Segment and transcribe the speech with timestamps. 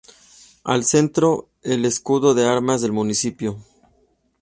[0.63, 3.59] Al centro el escudo de armas del municipio.